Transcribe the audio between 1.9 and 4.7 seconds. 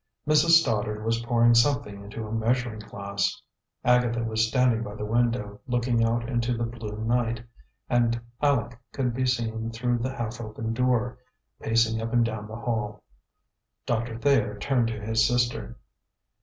into a measuring glass. Agatha was